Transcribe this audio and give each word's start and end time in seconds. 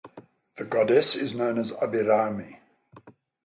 The 0.55 0.65
Goddess 0.65 1.15
is 1.15 1.35
known 1.35 1.59
as 1.59 1.73
Abirami. 1.73 2.57